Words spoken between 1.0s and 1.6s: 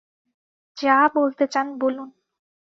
বলতে